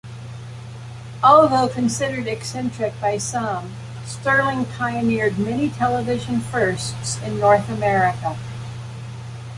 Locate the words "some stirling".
3.19-4.65